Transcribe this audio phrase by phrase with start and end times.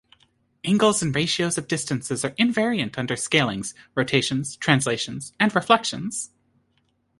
[0.63, 6.31] Angles and ratios of distances are invariant under scalings, rotations, translations and reflections.